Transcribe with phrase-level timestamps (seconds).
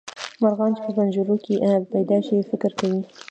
[0.41, 1.53] مرغان چې په پنجرو کې
[1.93, 3.01] پیدا شي فکر کوي.